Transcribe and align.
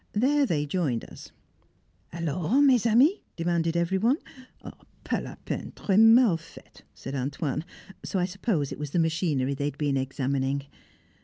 There 0.13 0.47
they 0.47 0.65
joined 0.65 1.05
us. 1.11 1.29
"Alors, 2.11 2.59
mes 2.63 2.87
amis?" 2.87 3.19
demanded 3.35 3.77
every 3.77 3.99
one. 3.99 4.17
"Pas 5.03 5.21
la 5.21 5.35
peine, 5.45 5.73
très 5.75 5.99
mal 5.99 6.37
faite," 6.37 6.81
said 6.91 7.13
"Antoine"; 7.13 7.63
so 8.03 8.17
I 8.17 8.25
suppose 8.25 8.71
it 8.71 8.79
was 8.79 8.89
the 8.89 8.97
machinery 8.97 9.53
they 9.53 9.65
had 9.65 9.77
been 9.77 9.97
examining. 9.97 10.65